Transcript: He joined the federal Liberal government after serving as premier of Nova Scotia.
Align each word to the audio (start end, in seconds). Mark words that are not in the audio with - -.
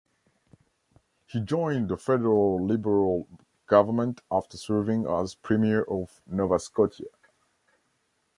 He 1.27 1.41
joined 1.41 1.87
the 1.89 1.95
federal 1.95 2.65
Liberal 2.65 3.27
government 3.67 4.21
after 4.31 4.57
serving 4.57 5.05
as 5.07 5.35
premier 5.35 5.83
of 5.83 6.21
Nova 6.25 6.57
Scotia. 6.57 7.11